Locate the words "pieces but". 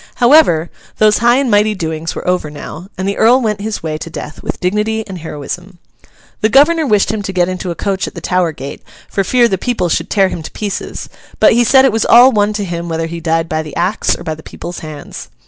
10.53-11.53